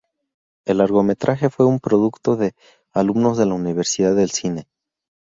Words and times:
El 0.65 0.79
largometraje 0.79 1.51
fue 1.51 1.67
un 1.67 1.79
producto 1.79 2.35
de 2.35 2.55
alumnos 2.91 3.37
de 3.37 3.45
la 3.45 3.53
Universidad 3.53 4.15
del 4.15 4.31
Cine. 4.31 4.65